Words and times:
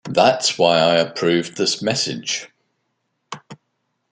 That's 0.09 0.57
why 0.57 0.79
I 0.79 0.95
approved 0.95 1.57
this 1.57 1.79
message. 1.83 2.49